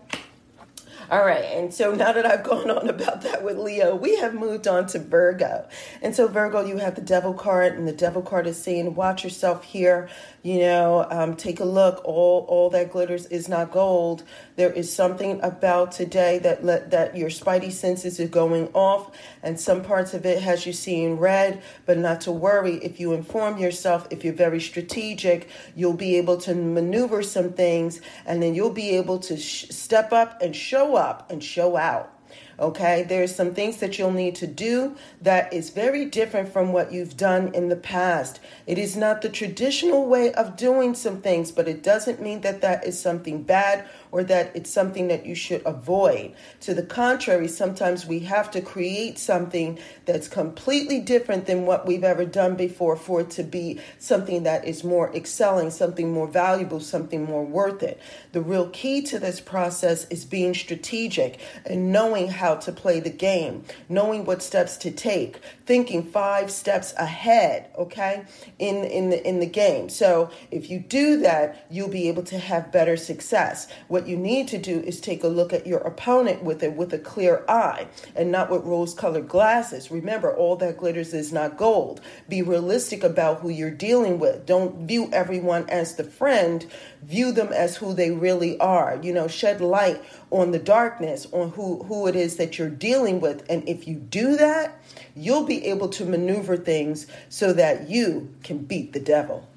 All 1.09 1.23
right, 1.23 1.45
and 1.45 1.73
so 1.73 1.93
now 1.93 2.11
that 2.11 2.25
I've 2.25 2.43
gone 2.43 2.69
on 2.69 2.89
about 2.89 3.21
that 3.21 3.41
with 3.41 3.57
Leo, 3.57 3.95
we 3.95 4.17
have 4.17 4.33
moved 4.33 4.67
on 4.67 4.87
to 4.87 4.99
Virgo. 4.99 5.65
And 6.01 6.13
so, 6.13 6.27
Virgo, 6.27 6.65
you 6.65 6.79
have 6.79 6.95
the 6.95 7.01
devil 7.01 7.33
card, 7.33 7.75
and 7.75 7.87
the 7.87 7.93
devil 7.93 8.21
card 8.21 8.45
is 8.45 8.61
saying, 8.61 8.93
Watch 8.93 9.23
yourself 9.23 9.63
here. 9.63 10.09
You 10.43 10.59
know, 10.59 11.07
um, 11.09 11.35
take 11.35 11.61
a 11.61 11.65
look. 11.65 12.01
All, 12.05 12.45
all 12.49 12.69
that 12.71 12.91
glitters 12.91 13.25
is 13.27 13.47
not 13.47 13.71
gold. 13.71 14.23
There 14.57 14.71
is 14.71 14.93
something 14.93 15.39
about 15.43 15.93
today 15.93 16.39
that 16.39 16.65
let, 16.65 16.91
that 16.91 17.15
your 17.15 17.29
spidey 17.29 17.71
senses 17.71 18.19
are 18.19 18.27
going 18.27 18.67
off, 18.73 19.11
and 19.41 19.57
some 19.57 19.83
parts 19.83 20.13
of 20.13 20.25
it 20.25 20.41
has 20.41 20.65
you 20.65 20.73
seeing 20.73 21.19
red. 21.19 21.61
But 21.85 21.99
not 21.99 22.19
to 22.21 22.33
worry. 22.33 22.75
If 22.83 22.99
you 22.99 23.13
inform 23.13 23.59
yourself, 23.59 24.07
if 24.09 24.25
you're 24.25 24.33
very 24.33 24.59
strategic, 24.59 25.47
you'll 25.73 25.93
be 25.93 26.17
able 26.17 26.35
to 26.39 26.53
maneuver 26.53 27.23
some 27.23 27.53
things, 27.53 28.01
and 28.25 28.43
then 28.43 28.55
you'll 28.55 28.71
be 28.71 28.89
able 28.97 29.19
to 29.19 29.37
sh- 29.37 29.69
step 29.69 30.11
up 30.11 30.41
and 30.41 30.53
show 30.53 30.96
up 30.97 31.31
and 31.31 31.43
show 31.43 31.77
out. 31.77 32.13
Okay, 32.59 33.03
there's 33.03 33.35
some 33.35 33.53
things 33.53 33.77
that 33.77 33.99
you'll 33.99 34.11
need 34.11 34.33
to 34.35 34.47
do 34.47 34.95
that 35.21 35.53
is 35.53 35.69
very 35.69 36.05
different 36.05 36.51
from 36.51 36.73
what 36.73 36.91
you've 36.91 37.15
done 37.15 37.53
in 37.53 37.69
the 37.69 37.75
past. 37.75 38.39
It 38.65 38.79
is 38.79 38.95
not 38.95 39.21
the 39.21 39.29
traditional 39.29 40.07
way 40.07 40.33
of 40.33 40.57
doing 40.57 40.95
some 40.95 41.21
things, 41.21 41.51
but 41.51 41.67
it 41.67 41.83
doesn't 41.83 42.21
mean 42.21 42.41
that 42.41 42.61
that 42.61 42.83
is 42.83 42.99
something 42.99 43.43
bad 43.43 43.87
or 44.11 44.23
that 44.23 44.51
it's 44.55 44.69
something 44.69 45.07
that 45.07 45.25
you 45.25 45.35
should 45.35 45.61
avoid. 45.65 46.33
To 46.61 46.73
the 46.73 46.83
contrary, 46.83 47.47
sometimes 47.47 48.05
we 48.05 48.19
have 48.19 48.51
to 48.51 48.61
create 48.61 49.17
something 49.19 49.79
that's 50.05 50.27
completely 50.27 50.99
different 50.99 51.45
than 51.45 51.65
what 51.65 51.85
we've 51.85 52.03
ever 52.03 52.25
done 52.25 52.55
before 52.55 52.95
for 52.95 53.21
it 53.21 53.29
to 53.31 53.43
be 53.43 53.79
something 53.99 54.43
that 54.43 54.65
is 54.65 54.83
more 54.83 55.13
excelling, 55.15 55.71
something 55.71 56.11
more 56.11 56.27
valuable, 56.27 56.79
something 56.79 57.25
more 57.25 57.45
worth 57.45 57.83
it. 57.83 57.99
The 58.31 58.41
real 58.41 58.69
key 58.69 59.01
to 59.03 59.19
this 59.19 59.39
process 59.39 60.07
is 60.09 60.25
being 60.25 60.53
strategic 60.53 61.39
and 61.65 61.91
knowing 61.91 62.29
how 62.29 62.55
to 62.55 62.71
play 62.71 62.99
the 62.99 63.09
game, 63.09 63.63
knowing 63.89 64.25
what 64.25 64.41
steps 64.41 64.77
to 64.77 64.91
take, 64.91 65.39
thinking 65.65 66.03
five 66.03 66.51
steps 66.51 66.93
ahead, 66.97 67.69
okay, 67.77 68.25
in, 68.59 68.83
in, 68.83 69.09
the, 69.09 69.27
in 69.27 69.39
the 69.39 69.45
game. 69.45 69.89
So 69.89 70.29
if 70.51 70.69
you 70.69 70.79
do 70.79 71.17
that, 71.21 71.65
you'll 71.69 71.89
be 71.89 72.07
able 72.07 72.23
to 72.23 72.37
have 72.37 72.71
better 72.71 72.97
success. 72.97 73.67
What 73.97 74.07
you 74.07 74.15
need 74.15 74.47
to 74.49 74.59
do 74.59 74.81
is 74.81 75.01
take 75.01 75.23
a 75.23 75.27
look 75.27 75.51
at 75.51 75.65
your 75.65 75.79
opponent 75.79 76.43
with 76.43 76.61
it 76.61 76.73
with 76.73 76.93
a 76.93 76.99
clear 76.99 77.43
eye 77.49 77.87
and 78.15 78.31
not 78.31 78.51
with 78.51 78.63
rose 78.63 78.93
colored 78.93 79.27
glasses. 79.27 79.89
Remember, 79.89 80.31
all 80.31 80.55
that 80.57 80.77
glitters 80.77 81.15
is 81.15 81.33
not 81.33 81.57
gold. 81.57 81.99
Be 82.29 82.43
realistic 82.43 83.03
about 83.03 83.39
who 83.39 83.49
you're 83.49 83.71
dealing 83.71 84.19
with. 84.19 84.45
Don't 84.45 84.87
view 84.87 85.09
everyone 85.11 85.67
as 85.67 85.95
the 85.95 86.03
friend, 86.03 86.67
view 87.01 87.31
them 87.31 87.51
as 87.51 87.77
who 87.77 87.95
they 87.95 88.11
really 88.11 88.59
are. 88.59 88.99
You 89.01 89.13
know, 89.13 89.27
shed 89.27 89.61
light 89.61 89.99
on 90.29 90.51
the 90.51 90.59
darkness, 90.59 91.25
on 91.31 91.49
who, 91.49 91.81
who 91.85 92.05
it 92.05 92.15
is 92.15 92.35
that 92.35 92.59
you're 92.59 92.69
dealing 92.69 93.19
with. 93.19 93.43
And 93.49 93.67
if 93.67 93.87
you 93.87 93.95
do 93.95 94.37
that, 94.37 94.79
you'll 95.15 95.47
be 95.47 95.65
able 95.65 95.89
to 95.89 96.05
maneuver 96.05 96.55
things 96.55 97.07
so 97.29 97.51
that 97.53 97.89
you 97.89 98.31
can 98.43 98.59
beat 98.59 98.93
the 98.93 98.99
devil. 98.99 99.47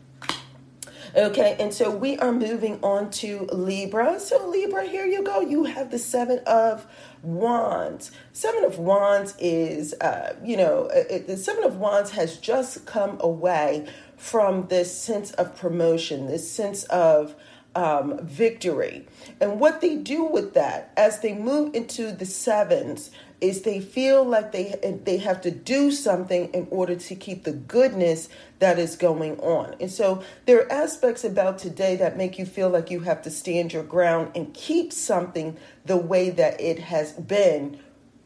Okay, 1.16 1.56
and 1.58 1.74
so 1.74 1.90
we 1.90 2.16
are 2.18 2.30
moving 2.30 2.78
on 2.84 3.10
to 3.10 3.40
Libra. 3.52 4.20
So, 4.20 4.48
Libra, 4.48 4.86
here 4.86 5.06
you 5.06 5.24
go. 5.24 5.40
You 5.40 5.64
have 5.64 5.90
the 5.90 5.98
Seven 5.98 6.38
of 6.46 6.86
Wands. 7.22 8.12
Seven 8.32 8.62
of 8.62 8.78
Wands 8.78 9.34
is, 9.40 9.92
uh, 9.94 10.36
you 10.44 10.56
know, 10.56 10.88
it, 10.92 11.26
the 11.26 11.36
Seven 11.36 11.64
of 11.64 11.78
Wands 11.78 12.12
has 12.12 12.36
just 12.36 12.86
come 12.86 13.18
away 13.20 13.88
from 14.16 14.68
this 14.68 14.96
sense 14.96 15.32
of 15.32 15.56
promotion, 15.56 16.26
this 16.26 16.48
sense 16.50 16.84
of 16.84 17.34
um, 17.74 18.18
victory. 18.22 19.06
And 19.40 19.60
what 19.60 19.80
they 19.80 19.96
do 19.96 20.24
with 20.24 20.54
that 20.54 20.92
as 20.96 21.20
they 21.20 21.34
move 21.34 21.74
into 21.74 22.12
the 22.12 22.26
sevens 22.26 23.10
is 23.40 23.62
they 23.62 23.80
feel 23.80 24.22
like 24.24 24.52
they 24.52 25.00
they 25.04 25.16
have 25.16 25.40
to 25.40 25.50
do 25.50 25.90
something 25.90 26.52
in 26.52 26.66
order 26.70 26.94
to 26.94 27.14
keep 27.14 27.44
the 27.44 27.52
goodness 27.52 28.28
that 28.58 28.78
is 28.78 28.96
going 28.96 29.38
on. 29.40 29.74
And 29.80 29.90
so 29.90 30.22
there 30.44 30.58
are 30.58 30.72
aspects 30.72 31.24
about 31.24 31.58
today 31.58 31.96
that 31.96 32.18
make 32.18 32.38
you 32.38 32.44
feel 32.44 32.68
like 32.68 32.90
you 32.90 33.00
have 33.00 33.22
to 33.22 33.30
stand 33.30 33.72
your 33.72 33.82
ground 33.82 34.32
and 34.34 34.52
keep 34.52 34.92
something 34.92 35.56
the 35.86 35.96
way 35.96 36.28
that 36.30 36.60
it 36.60 36.78
has 36.78 37.12
been, 37.12 37.78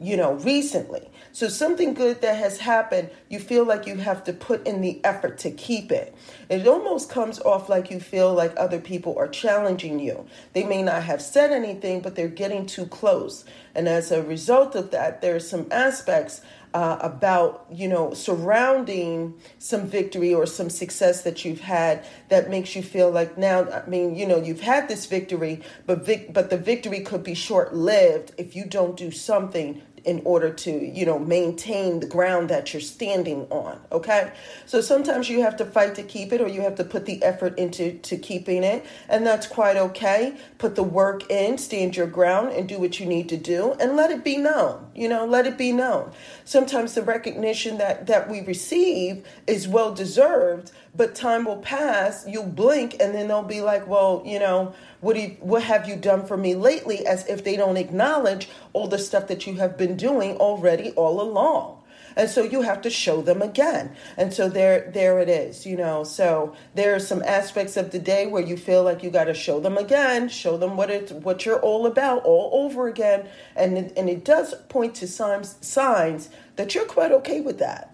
you 0.04 0.18
know, 0.18 0.34
recently. 0.34 1.10
So 1.32 1.48
something 1.48 1.94
good 1.94 2.20
that 2.20 2.36
has 2.36 2.58
happened, 2.58 3.08
you 3.30 3.40
feel 3.40 3.64
like 3.64 3.86
you 3.86 3.96
have 3.96 4.22
to 4.24 4.32
put 4.32 4.66
in 4.66 4.82
the 4.82 5.02
effort 5.02 5.38
to 5.38 5.50
keep 5.50 5.90
it. 5.90 6.14
It 6.50 6.66
almost 6.66 7.10
comes 7.10 7.40
off 7.40 7.68
like 7.68 7.90
you 7.90 7.98
feel 7.98 8.32
like 8.34 8.52
other 8.56 8.80
people 8.80 9.16
are 9.18 9.28
challenging 9.28 9.98
you. 9.98 10.26
They 10.52 10.64
may 10.64 10.82
not 10.82 11.02
have 11.04 11.22
said 11.22 11.52
anything, 11.52 12.02
but 12.02 12.16
they're 12.16 12.28
getting 12.28 12.66
too 12.66 12.86
close. 12.86 13.46
And 13.74 13.88
as 13.88 14.12
a 14.12 14.22
result 14.22 14.74
of 14.74 14.90
that, 14.90 15.22
there 15.22 15.34
are 15.34 15.40
some 15.40 15.66
aspects 15.70 16.42
uh, 16.74 16.98
about 17.00 17.66
you 17.70 17.86
know 17.88 18.12
surrounding 18.14 19.32
some 19.58 19.86
victory 19.86 20.34
or 20.34 20.44
some 20.44 20.68
success 20.68 21.22
that 21.22 21.44
you've 21.44 21.60
had 21.60 22.04
that 22.30 22.50
makes 22.50 22.74
you 22.74 22.82
feel 22.82 23.12
like 23.12 23.38
now 23.38 23.62
i 23.70 23.88
mean 23.88 24.16
you 24.16 24.26
know 24.26 24.42
you've 24.42 24.60
had 24.60 24.88
this 24.88 25.06
victory 25.06 25.62
but 25.86 26.04
vic- 26.04 26.32
but 26.34 26.50
the 26.50 26.58
victory 26.58 26.98
could 26.98 27.22
be 27.22 27.32
short 27.32 27.72
lived 27.72 28.32
if 28.38 28.56
you 28.56 28.64
don't 28.64 28.96
do 28.96 29.12
something 29.12 29.80
in 30.04 30.20
order 30.24 30.50
to, 30.50 30.70
you 30.70 31.06
know, 31.06 31.18
maintain 31.18 32.00
the 32.00 32.06
ground 32.06 32.50
that 32.50 32.72
you're 32.72 32.80
standing 32.80 33.46
on. 33.50 33.80
Okay. 33.90 34.32
So 34.66 34.80
sometimes 34.80 35.28
you 35.28 35.42
have 35.42 35.56
to 35.56 35.64
fight 35.64 35.94
to 35.96 36.02
keep 36.02 36.32
it 36.32 36.40
or 36.40 36.48
you 36.48 36.60
have 36.60 36.74
to 36.76 36.84
put 36.84 37.06
the 37.06 37.22
effort 37.22 37.58
into 37.58 37.98
to 37.98 38.16
keeping 38.16 38.62
it. 38.62 38.84
And 39.08 39.26
that's 39.26 39.46
quite 39.46 39.76
okay. 39.76 40.36
Put 40.58 40.74
the 40.74 40.82
work 40.82 41.30
in, 41.30 41.58
stand 41.58 41.96
your 41.96 42.06
ground 42.06 42.52
and 42.52 42.68
do 42.68 42.78
what 42.78 43.00
you 43.00 43.06
need 43.06 43.28
to 43.30 43.36
do 43.36 43.72
and 43.80 43.96
let 43.96 44.10
it 44.10 44.24
be 44.24 44.36
known. 44.36 44.86
You 44.94 45.08
know, 45.08 45.24
let 45.24 45.46
it 45.46 45.56
be 45.56 45.72
known. 45.72 46.12
Sometimes 46.44 46.94
the 46.94 47.02
recognition 47.02 47.78
that 47.78 48.06
that 48.06 48.28
we 48.28 48.42
receive 48.42 49.24
is 49.46 49.66
well 49.66 49.94
deserved, 49.94 50.72
but 50.94 51.14
time 51.14 51.44
will 51.44 51.58
pass, 51.58 52.26
you'll 52.28 52.46
blink 52.46 52.96
and 53.00 53.14
then 53.14 53.28
they'll 53.28 53.42
be 53.42 53.60
like, 53.60 53.86
well, 53.86 54.22
you 54.24 54.38
know, 54.38 54.74
what, 55.00 55.20
you, 55.20 55.36
what 55.40 55.62
have 55.64 55.86
you 55.86 55.96
done 55.96 56.24
for 56.24 56.36
me 56.36 56.54
lately? 56.54 57.06
As 57.06 57.26
if 57.26 57.44
they 57.44 57.56
don't 57.56 57.76
acknowledge 57.76 58.48
all 58.72 58.88
the 58.88 58.98
stuff 58.98 59.26
that 59.28 59.46
you 59.46 59.56
have 59.56 59.76
been 59.76 59.93
doing 59.96 60.36
already 60.36 60.90
all 60.92 61.20
along. 61.20 61.82
And 62.16 62.30
so 62.30 62.42
you 62.44 62.62
have 62.62 62.80
to 62.82 62.90
show 62.90 63.22
them 63.22 63.42
again. 63.42 63.96
And 64.16 64.32
so 64.32 64.48
there 64.48 64.90
there 64.92 65.18
it 65.18 65.28
is, 65.28 65.66
you 65.66 65.76
know. 65.76 66.04
So 66.04 66.54
there 66.74 66.94
are 66.94 67.00
some 67.00 67.22
aspects 67.24 67.76
of 67.76 67.90
the 67.90 67.98
day 67.98 68.26
where 68.26 68.42
you 68.42 68.56
feel 68.56 68.84
like 68.84 69.02
you 69.02 69.10
got 69.10 69.24
to 69.24 69.34
show 69.34 69.58
them 69.58 69.76
again, 69.76 70.28
show 70.28 70.56
them 70.56 70.76
what 70.76 70.90
it's 70.90 71.12
what 71.12 71.44
you're 71.44 71.60
all 71.60 71.86
about 71.86 72.24
all 72.24 72.50
over 72.64 72.86
again. 72.86 73.28
And 73.56 73.76
it, 73.76 73.92
and 73.96 74.08
it 74.08 74.24
does 74.24 74.54
point 74.68 74.94
to 74.96 75.08
signs 75.08 75.56
signs 75.60 76.30
that 76.56 76.74
you're 76.74 76.86
quite 76.86 77.10
okay 77.10 77.40
with 77.40 77.58
that. 77.58 77.90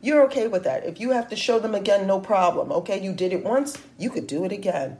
You're 0.00 0.24
okay 0.24 0.46
with 0.48 0.64
that. 0.64 0.84
If 0.84 1.00
you 1.00 1.10
have 1.10 1.28
to 1.28 1.36
show 1.36 1.58
them 1.58 1.74
again, 1.74 2.06
no 2.06 2.20
problem. 2.20 2.70
Okay, 2.72 3.02
you 3.02 3.12
did 3.12 3.32
it 3.32 3.44
once, 3.44 3.76
you 3.98 4.10
could 4.10 4.26
do 4.26 4.44
it 4.44 4.52
again. 4.52 4.96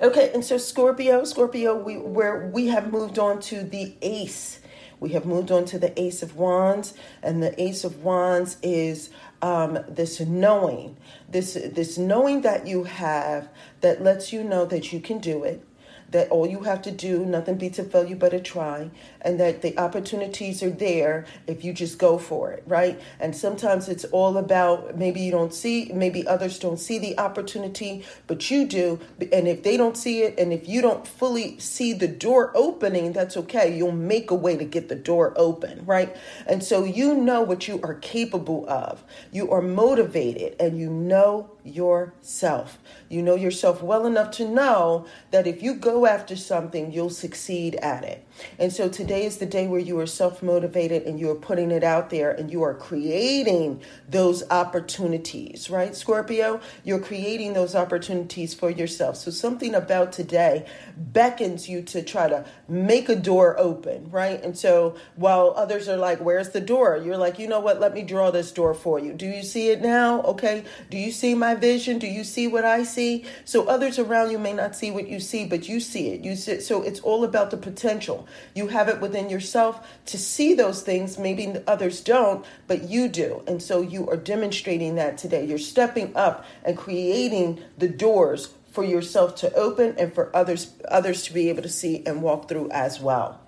Okay, 0.00 0.30
and 0.32 0.44
so 0.44 0.56
Scorpio, 0.58 1.24
Scorpio, 1.24 1.76
we 1.76 1.98
where 1.98 2.48
we 2.48 2.68
have 2.68 2.90
moved 2.90 3.18
on 3.18 3.40
to 3.42 3.62
the 3.62 3.96
ace. 4.00 4.59
We 5.00 5.10
have 5.10 5.24
moved 5.24 5.50
on 5.50 5.64
to 5.66 5.78
the 5.78 5.98
ace 6.00 6.22
of 6.22 6.36
wands, 6.36 6.94
and 7.22 7.42
the 7.42 7.60
ace 7.60 7.84
of 7.84 8.04
wands 8.04 8.58
is 8.62 9.10
um, 9.42 9.78
this 9.88 10.20
knowing, 10.20 10.96
this 11.28 11.54
this 11.54 11.96
knowing 11.96 12.42
that 12.42 12.66
you 12.66 12.84
have 12.84 13.48
that 13.80 14.02
lets 14.02 14.32
you 14.32 14.44
know 14.44 14.66
that 14.66 14.92
you 14.92 15.00
can 15.00 15.18
do 15.18 15.42
it, 15.42 15.64
that 16.10 16.28
all 16.30 16.46
you 16.46 16.60
have 16.60 16.82
to 16.82 16.90
do, 16.90 17.24
nothing 17.24 17.56
beats 17.56 17.78
a 17.78 17.84
failure 17.84 18.16
but 18.16 18.34
a 18.34 18.40
try, 18.40 18.90
and 19.20 19.38
that 19.38 19.62
the 19.62 19.78
opportunities 19.78 20.62
are 20.62 20.70
there 20.70 21.26
if 21.46 21.64
you 21.64 21.72
just 21.72 21.98
go 21.98 22.18
for 22.18 22.52
it, 22.52 22.62
right? 22.66 23.00
And 23.18 23.34
sometimes 23.34 23.88
it's 23.88 24.04
all 24.06 24.36
about 24.36 24.96
maybe 24.96 25.20
you 25.20 25.30
don't 25.30 25.54
see, 25.54 25.90
maybe 25.92 26.26
others 26.26 26.58
don't 26.58 26.78
see 26.78 26.98
the 26.98 27.18
opportunity, 27.18 28.04
but 28.26 28.50
you 28.50 28.66
do. 28.66 28.98
And 29.32 29.46
if 29.46 29.62
they 29.62 29.76
don't 29.76 29.96
see 29.96 30.22
it, 30.22 30.38
and 30.38 30.52
if 30.52 30.68
you 30.68 30.80
don't 30.80 31.06
fully 31.06 31.58
see 31.58 31.92
the 31.92 32.08
door 32.08 32.52
opening, 32.54 33.12
that's 33.12 33.36
okay. 33.36 33.76
You'll 33.76 33.92
make 33.92 34.30
a 34.30 34.34
way 34.34 34.56
to 34.56 34.64
get 34.64 34.88
the 34.88 34.96
door 34.96 35.32
open, 35.36 35.84
right? 35.86 36.16
And 36.46 36.62
so 36.64 36.84
you 36.84 37.14
know 37.14 37.42
what 37.42 37.68
you 37.68 37.80
are 37.82 37.94
capable 37.94 38.68
of. 38.68 39.04
You 39.32 39.50
are 39.50 39.62
motivated 39.62 40.56
and 40.58 40.78
you 40.78 40.90
know 40.90 41.50
yourself. 41.64 42.78
You 43.08 43.22
know 43.22 43.34
yourself 43.34 43.82
well 43.82 44.06
enough 44.06 44.30
to 44.32 44.48
know 44.48 45.06
that 45.30 45.46
if 45.46 45.62
you 45.62 45.74
go 45.74 46.06
after 46.06 46.36
something, 46.36 46.92
you'll 46.92 47.10
succeed 47.10 47.76
at 47.76 48.04
it. 48.04 48.26
And 48.58 48.72
so 48.72 48.88
today 48.88 49.24
is 49.24 49.38
the 49.38 49.46
day 49.46 49.66
where 49.66 49.80
you 49.80 49.98
are 50.00 50.06
self 50.06 50.42
motivated 50.42 51.04
and 51.04 51.18
you 51.18 51.30
are 51.30 51.34
putting 51.34 51.70
it 51.70 51.84
out 51.84 52.10
there 52.10 52.30
and 52.30 52.50
you 52.50 52.62
are 52.62 52.74
creating 52.74 53.82
those 54.08 54.42
opportunities, 54.50 55.70
right? 55.70 55.94
Scorpio, 55.94 56.60
you're 56.84 57.00
creating 57.00 57.54
those 57.54 57.74
opportunities 57.74 58.54
for 58.54 58.70
yourself. 58.70 59.16
So 59.16 59.30
something 59.30 59.74
about 59.74 60.12
today 60.12 60.66
beckons 60.96 61.68
you 61.68 61.82
to 61.82 62.02
try 62.02 62.28
to 62.28 62.44
make 62.68 63.08
a 63.08 63.16
door 63.16 63.58
open, 63.58 64.10
right? 64.10 64.42
And 64.42 64.56
so 64.56 64.96
while 65.16 65.54
others 65.56 65.88
are 65.88 65.96
like, 65.96 66.20
Where's 66.20 66.50
the 66.50 66.60
door? 66.60 66.96
You're 66.96 67.16
like, 67.16 67.38
You 67.38 67.48
know 67.48 67.60
what? 67.60 67.80
Let 67.80 67.94
me 67.94 68.02
draw 68.02 68.30
this 68.30 68.52
door 68.52 68.74
for 68.74 68.98
you. 68.98 69.12
Do 69.12 69.26
you 69.26 69.42
see 69.42 69.70
it 69.70 69.80
now? 69.80 70.22
Okay. 70.22 70.64
Do 70.90 70.96
you 70.96 71.12
see 71.12 71.34
my 71.34 71.54
vision? 71.54 71.98
Do 71.98 72.06
you 72.06 72.24
see 72.24 72.46
what 72.46 72.64
I 72.64 72.82
see? 72.82 73.24
So 73.44 73.64
others 73.64 73.98
around 73.98 74.30
you 74.30 74.38
may 74.38 74.52
not 74.52 74.76
see 74.76 74.90
what 74.90 75.08
you 75.08 75.20
see, 75.20 75.44
but 75.44 75.68
you 75.68 75.80
see 75.80 76.08
it. 76.10 76.24
You 76.24 76.36
see, 76.36 76.60
so 76.60 76.82
it's 76.82 77.00
all 77.00 77.24
about 77.24 77.50
the 77.50 77.56
potential. 77.56 78.26
You 78.54 78.68
have 78.68 78.88
it 78.88 79.00
within 79.00 79.30
yourself 79.30 79.86
to 80.06 80.18
see 80.18 80.54
those 80.54 80.82
things. 80.82 81.18
Maybe 81.18 81.54
others 81.66 82.00
don't, 82.00 82.44
but 82.66 82.88
you 82.88 83.08
do. 83.08 83.42
And 83.46 83.62
so 83.62 83.80
you 83.80 84.08
are 84.08 84.16
demonstrating 84.16 84.94
that 84.96 85.18
today. 85.18 85.44
You're 85.44 85.58
stepping 85.58 86.16
up 86.16 86.44
and 86.64 86.76
creating 86.76 87.62
the 87.78 87.88
doors 87.88 88.54
for 88.72 88.84
yourself 88.84 89.34
to 89.36 89.52
open 89.54 89.94
and 89.98 90.14
for 90.14 90.34
others 90.34 90.72
others 90.88 91.22
to 91.24 91.32
be 91.32 91.48
able 91.48 91.62
to 91.62 91.68
see 91.68 92.02
and 92.06 92.22
walk 92.22 92.48
through 92.48 92.70
as 92.70 93.00
well. 93.00 93.40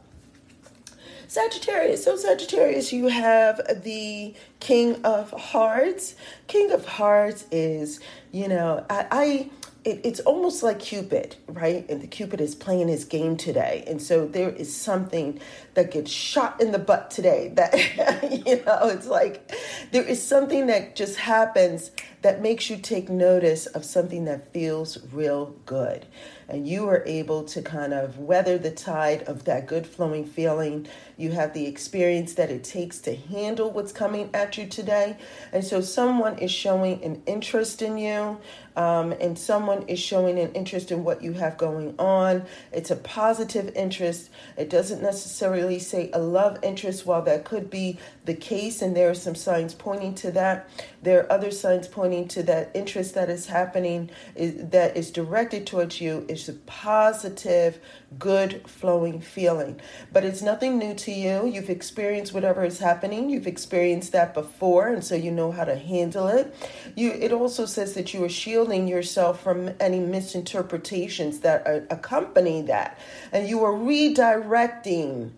Sagittarius. 1.32 2.04
So, 2.04 2.14
Sagittarius, 2.16 2.92
you 2.92 3.06
have 3.06 3.58
the 3.84 4.34
King 4.60 5.02
of 5.02 5.30
Hearts. 5.30 6.14
King 6.46 6.70
of 6.72 6.84
Hearts 6.84 7.46
is, 7.50 8.00
you 8.32 8.48
know, 8.48 8.84
I, 8.90 9.06
I 9.10 9.50
it, 9.84 10.00
it's 10.04 10.20
almost 10.20 10.62
like 10.62 10.78
Cupid, 10.78 11.36
right? 11.48 11.88
And 11.88 12.00
the 12.00 12.06
Cupid 12.06 12.40
is 12.40 12.54
playing 12.54 12.88
his 12.88 13.04
game 13.04 13.36
today. 13.36 13.84
And 13.86 14.00
so 14.00 14.26
there 14.26 14.50
is 14.50 14.74
something 14.74 15.40
that 15.74 15.90
gets 15.90 16.10
shot 16.10 16.60
in 16.60 16.72
the 16.72 16.78
butt 16.78 17.10
today 17.10 17.52
that, 17.54 17.74
you 18.46 18.62
know, 18.64 18.88
it's 18.88 19.06
like 19.06 19.52
there 19.90 20.04
is 20.04 20.22
something 20.22 20.66
that 20.66 20.96
just 20.96 21.16
happens 21.16 21.90
that 22.22 22.40
makes 22.40 22.70
you 22.70 22.76
take 22.76 23.08
notice 23.08 23.66
of 23.66 23.84
something 23.84 24.24
that 24.24 24.52
feels 24.52 24.98
real 25.12 25.54
good. 25.66 26.06
and 26.52 26.68
you 26.68 26.86
are 26.86 27.02
able 27.06 27.42
to 27.44 27.62
kind 27.62 27.94
of 27.94 28.18
weather 28.18 28.58
the 28.58 28.70
tide 28.70 29.22
of 29.22 29.44
that 29.44 29.66
good 29.66 29.86
flowing 29.86 30.24
feeling. 30.24 30.86
You 31.16 31.30
have 31.32 31.54
the 31.54 31.66
experience 31.66 32.34
that 32.34 32.50
it 32.50 32.62
takes 32.62 32.98
to 33.00 33.14
handle 33.14 33.70
what's 33.70 33.92
coming 33.92 34.28
at 34.34 34.58
you 34.58 34.66
today. 34.66 35.16
And 35.52 35.64
so 35.64 35.80
someone 35.80 36.38
is 36.38 36.50
showing 36.50 37.02
an 37.02 37.22
interest 37.26 37.80
in 37.80 37.96
you 37.96 38.38
um, 38.76 39.12
and 39.12 39.38
someone 39.38 39.82
is 39.88 39.98
showing 39.98 40.38
an 40.38 40.52
interest 40.52 40.90
in 40.90 41.04
what 41.04 41.22
you 41.22 41.32
have 41.32 41.56
going 41.56 41.94
on. 41.98 42.44
It's 42.70 42.90
a 42.90 42.96
positive 42.96 43.74
interest. 43.74 44.30
It 44.58 44.68
doesn't 44.68 45.02
necessarily 45.02 45.78
say 45.78 46.10
a 46.12 46.18
love 46.18 46.58
interest, 46.62 47.06
while 47.06 47.22
that 47.22 47.44
could 47.44 47.70
be 47.70 47.98
the 48.24 48.34
case, 48.34 48.82
and 48.82 48.96
there 48.96 49.10
are 49.10 49.14
some 49.14 49.34
signs 49.34 49.74
pointing 49.74 50.14
to 50.14 50.30
that. 50.30 50.68
There 51.02 51.20
are 51.20 51.32
other 51.32 51.50
signs 51.50 51.88
pointing 51.88 52.28
to 52.28 52.42
that 52.44 52.70
interest 52.74 53.14
that 53.14 53.28
is 53.28 53.46
happening 53.46 54.10
is, 54.36 54.70
that 54.70 54.96
is 54.96 55.10
directed 55.10 55.66
towards 55.66 56.00
you 56.00 56.24
is 56.28 56.48
a 56.48 56.52
positive, 56.52 57.80
good 58.18 58.62
flowing 58.68 59.20
feeling. 59.20 59.80
But 60.12 60.24
it's 60.24 60.42
nothing 60.42 60.78
new 60.78 60.94
to 60.94 61.10
you. 61.10 61.46
You've 61.46 61.70
experienced 61.70 62.32
whatever 62.32 62.64
is 62.64 62.78
happening. 62.78 63.28
You've 63.28 63.48
experienced 63.48 64.12
that 64.12 64.34
before, 64.34 64.88
and 64.88 65.02
so 65.02 65.16
you 65.16 65.32
know 65.32 65.50
how 65.50 65.64
to 65.64 65.76
handle 65.76 66.28
it. 66.28 66.54
You. 66.94 67.10
It 67.10 67.32
also 67.32 67.66
says 67.66 67.94
that 67.94 68.14
you 68.14 68.24
are 68.24 68.28
shielding 68.28 68.86
yourself 68.86 69.42
from 69.42 69.70
any 69.80 69.98
misinterpretations 69.98 71.40
that 71.40 71.86
accompany 71.90 72.62
that. 72.62 72.98
And 73.32 73.48
you 73.48 73.64
are 73.64 73.72
redirecting, 73.72 75.32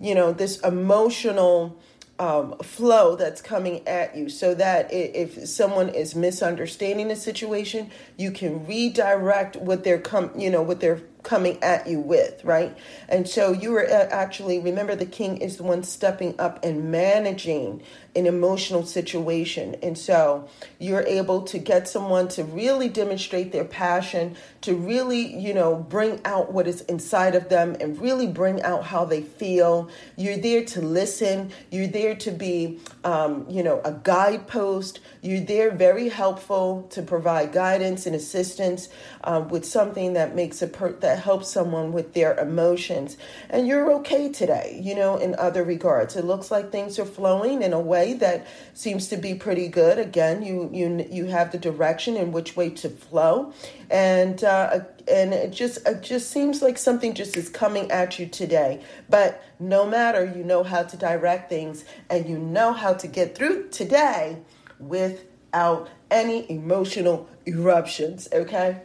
you 0.00 0.14
know, 0.14 0.32
this 0.32 0.60
emotional 0.60 1.78
um, 2.22 2.56
flow 2.58 3.16
that's 3.16 3.42
coming 3.42 3.86
at 3.88 4.16
you 4.16 4.28
so 4.28 4.54
that 4.54 4.92
if 4.92 5.44
someone 5.48 5.88
is 5.88 6.14
misunderstanding 6.14 7.10
a 7.10 7.16
situation, 7.16 7.90
you 8.16 8.30
can 8.30 8.64
redirect 8.64 9.56
what 9.56 9.82
they're 9.82 9.98
come, 9.98 10.30
you 10.38 10.48
know, 10.48 10.62
what 10.62 10.78
they're 10.78 11.02
coming 11.24 11.60
at 11.64 11.88
you 11.88 11.98
with, 11.98 12.44
right? 12.44 12.78
And 13.08 13.28
so 13.28 13.50
you 13.50 13.74
are 13.74 13.86
uh, 13.86 14.08
actually, 14.12 14.60
remember, 14.60 14.94
the 14.94 15.04
king 15.04 15.38
is 15.38 15.56
the 15.56 15.64
one 15.64 15.82
stepping 15.82 16.38
up 16.38 16.64
and 16.64 16.92
managing 16.92 17.82
an 18.14 18.26
emotional 18.26 18.84
situation. 18.84 19.74
And 19.82 19.96
so 19.96 20.48
you're 20.78 21.04
able 21.06 21.42
to 21.42 21.58
get 21.58 21.88
someone 21.88 22.28
to 22.28 22.44
really 22.44 22.88
demonstrate 22.88 23.52
their 23.52 23.64
passion, 23.64 24.36
to 24.62 24.74
really, 24.74 25.34
you 25.34 25.54
know, 25.54 25.76
bring 25.76 26.20
out 26.24 26.52
what 26.52 26.66
is 26.66 26.82
inside 26.82 27.34
of 27.34 27.48
them 27.48 27.76
and 27.80 27.98
really 27.98 28.26
bring 28.26 28.60
out 28.62 28.84
how 28.84 29.04
they 29.06 29.22
feel. 29.22 29.88
You're 30.16 30.36
there 30.36 30.64
to 30.66 30.82
listen. 30.82 31.52
You're 31.70 31.86
there 31.86 32.14
to 32.16 32.30
be, 32.30 32.80
um, 33.02 33.46
you 33.48 33.62
know, 33.62 33.80
a 33.82 33.92
guidepost. 33.92 35.00
You're 35.22 35.40
there 35.40 35.70
very 35.70 36.10
helpful 36.10 36.86
to 36.90 37.00
provide 37.02 37.52
guidance 37.52 38.04
and 38.04 38.14
assistance 38.14 38.88
um, 39.24 39.48
with 39.48 39.64
something 39.64 40.12
that 40.12 40.34
makes 40.34 40.60
a 40.60 40.66
per- 40.66 40.92
that 40.92 41.20
helps 41.20 41.48
someone 41.48 41.92
with 41.92 42.12
their 42.12 42.38
emotions. 42.38 43.16
And 43.48 43.66
you're 43.66 43.90
okay 43.94 44.30
today, 44.30 44.78
you 44.82 44.94
know, 44.94 45.16
in 45.16 45.34
other 45.36 45.64
regards. 45.64 46.14
It 46.14 46.26
looks 46.26 46.50
like 46.50 46.70
things 46.70 46.98
are 46.98 47.06
flowing 47.06 47.62
in 47.62 47.72
a 47.72 47.80
way 47.80 48.01
way 48.02 48.12
that 48.14 48.46
seems 48.74 49.08
to 49.08 49.16
be 49.16 49.34
pretty 49.34 49.68
good. 49.68 49.98
Again, 49.98 50.42
you 50.42 50.70
you 50.72 51.06
you 51.10 51.24
have 51.26 51.52
the 51.52 51.58
direction 51.58 52.16
in 52.16 52.32
which 52.32 52.56
way 52.56 52.70
to 52.70 52.88
flow, 52.88 53.52
and 53.90 54.42
uh, 54.44 54.80
and 55.08 55.32
it 55.32 55.50
just 55.50 55.86
it 55.86 56.02
just 56.02 56.30
seems 56.30 56.62
like 56.62 56.78
something 56.78 57.14
just 57.14 57.36
is 57.36 57.48
coming 57.48 57.90
at 57.90 58.18
you 58.18 58.26
today. 58.26 58.80
But 59.08 59.42
no 59.58 59.86
matter, 59.86 60.24
you 60.36 60.44
know 60.44 60.62
how 60.62 60.82
to 60.82 60.96
direct 60.96 61.48
things, 61.48 61.84
and 62.10 62.28
you 62.28 62.38
know 62.38 62.72
how 62.72 62.94
to 62.94 63.06
get 63.06 63.34
through 63.36 63.68
today 63.68 64.38
without 64.78 65.88
any 66.10 66.50
emotional 66.50 67.28
eruptions. 67.46 68.28
Okay. 68.32 68.80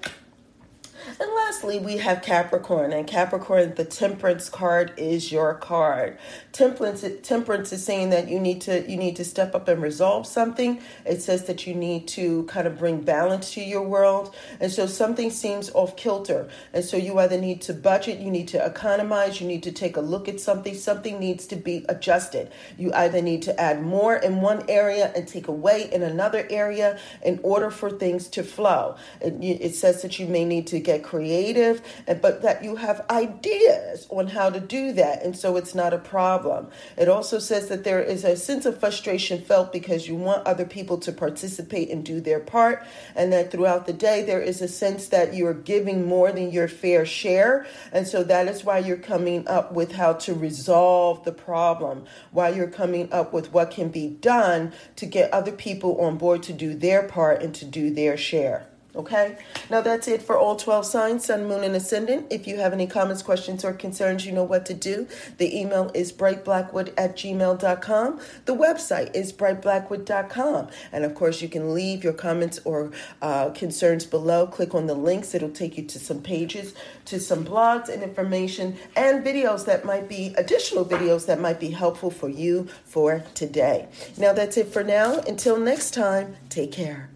And 1.07 1.29
lastly, 1.35 1.79
we 1.79 1.97
have 1.97 2.21
Capricorn. 2.21 2.91
And 2.91 3.07
Capricorn, 3.07 3.75
the 3.75 3.85
temperance 3.85 4.49
card 4.49 4.93
is 4.97 5.31
your 5.31 5.53
card. 5.53 6.17
Temperance, 6.51 7.05
temperance 7.23 7.71
is 7.71 7.83
saying 7.83 8.09
that 8.09 8.27
you 8.27 8.39
need 8.39 8.59
to 8.61 8.89
you 8.89 8.97
need 8.97 9.15
to 9.15 9.23
step 9.23 9.55
up 9.55 9.69
and 9.69 9.81
resolve 9.81 10.27
something. 10.27 10.81
It 11.05 11.21
says 11.21 11.45
that 11.45 11.65
you 11.65 11.73
need 11.73 12.07
to 12.09 12.43
kind 12.45 12.67
of 12.67 12.77
bring 12.77 13.01
balance 13.01 13.53
to 13.53 13.61
your 13.61 13.83
world. 13.83 14.35
And 14.59 14.69
so 14.69 14.85
something 14.85 15.29
seems 15.29 15.69
off 15.71 15.95
kilter. 15.95 16.49
And 16.73 16.83
so 16.83 16.97
you 16.97 17.17
either 17.19 17.39
need 17.39 17.61
to 17.63 17.73
budget, 17.73 18.19
you 18.19 18.29
need 18.29 18.49
to 18.49 18.65
economize, 18.65 19.39
you 19.39 19.47
need 19.47 19.63
to 19.63 19.71
take 19.71 19.95
a 19.95 20.01
look 20.01 20.27
at 20.27 20.41
something. 20.41 20.75
Something 20.75 21.19
needs 21.19 21.47
to 21.47 21.55
be 21.55 21.85
adjusted. 21.87 22.51
You 22.77 22.91
either 22.93 23.21
need 23.21 23.43
to 23.43 23.59
add 23.59 23.81
more 23.81 24.17
in 24.17 24.41
one 24.41 24.65
area 24.67 25.11
and 25.15 25.25
take 25.25 25.47
away 25.47 25.89
in 25.91 26.03
another 26.03 26.45
area 26.49 26.99
in 27.23 27.39
order 27.43 27.71
for 27.71 27.89
things 27.89 28.27
to 28.29 28.43
flow. 28.43 28.97
It, 29.21 29.35
it 29.41 29.73
says 29.73 30.01
that 30.01 30.19
you 30.19 30.27
may 30.27 30.43
need 30.43 30.67
to 30.67 30.79
get 30.79 30.97
creative, 31.00 31.82
but 32.22 32.42
that 32.42 32.63
you 32.63 32.75
have 32.75 33.06
ideas 33.10 34.08
on 34.10 34.27
how 34.27 34.50
to 34.50 34.60
do 34.60 34.94
that. 34.94 35.24
And 35.24 35.36
so 35.38 35.56
it's 35.58 35.75
not 35.75 35.94
a 35.94 35.98
problem. 35.98 36.68
It 36.98 37.10
also 37.10 37.39
says 37.39 37.68
that 37.70 37.84
there 37.84 38.01
is 38.01 38.24
a 38.24 38.36
sense 38.36 38.66
of 38.66 38.80
frustration 38.80 39.42
felt 39.42 39.72
because 39.72 40.08
you 40.08 40.16
want 40.16 40.46
other 40.46 40.66
people 40.66 40.98
to 41.00 41.12
participate 41.12 41.89
and 41.89 42.04
do 42.04 42.22
their 42.22 42.39
part. 42.39 42.86
And 43.16 43.32
that 43.34 43.51
throughout 43.51 43.86
the 43.86 43.94
day, 43.94 44.24
there 44.24 44.42
is 44.42 44.62
a 44.62 44.68
sense 44.68 45.08
that 45.08 45.34
you're 45.34 45.54
giving 45.54 46.06
more 46.06 46.32
than 46.32 46.51
your 46.51 46.68
fair 46.68 47.06
share. 47.06 47.66
And 47.92 48.08
so 48.08 48.24
that 48.24 48.48
is 48.48 48.63
why 48.63 48.80
you're 48.80 48.98
coming 48.98 49.48
up 49.48 49.72
with 49.72 49.94
how 49.94 50.13
to 50.13 50.34
resolve 50.34 51.24
the 51.25 51.32
problem, 51.32 52.06
why 52.32 52.50
you're 52.50 52.68
coming 52.68 53.12
up 53.12 53.34
with 53.34 53.51
what 53.51 53.72
can 53.72 53.89
be 53.89 54.08
done 54.08 54.74
to 54.96 55.06
get 55.06 55.34
other 55.34 55.51
people 55.51 56.00
on 56.01 56.18
board 56.18 56.44
to 56.44 56.54
do 56.54 56.74
their 56.74 57.04
part 57.04 57.42
and 57.42 57.54
to 57.56 57.66
do 57.66 57.89
their 57.89 58.18
share. 58.18 58.68
Okay, 58.98 59.38
now 59.70 59.81
that's 59.81 60.07
it 60.07 60.24
for 60.24 60.36
all 60.36 60.55
12 60.55 60.83
signs, 60.83 61.25
Sun, 61.25 61.48
Moon, 61.48 61.64
and 61.64 61.75
Ascendant. 61.75 62.25
If 62.31 62.48
you 62.48 62.57
have 62.57 62.74
any 62.74 62.88
comments, 62.88 63.22
questions, 63.22 63.64
or 63.64 63.72
concerns, 63.72 64.25
you 64.25 64.31
know 64.31 64.44
what 64.44 64.66
to 64.66 64.74
do. 64.74 65.07
The 65.38 65.55
email 65.55 65.92
is 65.94 66.12
brightblackwood 66.12 66.94
at 66.98 67.16
gmail.com. 67.16 68.20
The 68.46 68.55
website 68.55 69.16
is 69.16 69.31
brightblackwood.com. 69.31 70.70
And 70.92 71.05
of 71.05 71.14
course, 71.14 71.44
you 71.44 71.48
can 71.48 71.75
leave 71.75 72.03
your 72.03 72.14
comments 72.14 72.60
or 72.66 72.92
uh, 73.22 73.51
concerns 73.51 74.03
below. 74.03 74.48
Click 74.48 74.74
on 74.74 74.88
the 74.88 74.96
links, 74.96 75.36
it'll 75.36 75.51
take 75.51 75.77
you 75.77 75.83
to 75.86 76.00
some 76.00 76.24
pages, 76.24 76.74
to 77.05 77.20
some 77.20 77.46
blogs 77.46 77.90
and 77.90 78.01
information, 78.01 78.77
and 78.96 79.24
videos 79.24 79.66
that 79.66 79.86
might 79.86 80.10
be 80.10 80.33
additional 80.38 80.83
videos 80.83 81.27
that 81.27 81.40
might 81.40 81.60
be 81.60 81.70
helpful 81.70 82.10
for 82.10 82.29
you 82.29 82.68
for 82.83 83.24
today. 83.36 83.88
Now, 84.18 84.33
that's 84.33 84.57
it 84.57 84.70
for 84.70 84.83
now. 84.83 85.20
Until 85.20 85.60
next 85.60 85.94
time, 85.94 86.36
take 86.50 86.72
care. 86.72 87.12